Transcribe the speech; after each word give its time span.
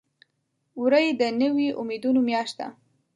وری 0.81 1.07
د 1.19 1.21
نوي 1.41 1.67
امیدونو 1.81 2.19
میاشت 2.27 2.55
ده. 2.59 2.67